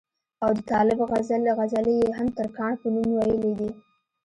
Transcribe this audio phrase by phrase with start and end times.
[0.43, 0.99] او د طالب
[1.57, 3.69] غزلې ئې هم دترکاڼ پۀ نوم وئيلي دي